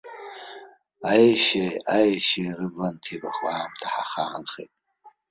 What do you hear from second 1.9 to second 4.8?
аешьеи рыбла анҭибахуа аамҭа ҳахаанхеит.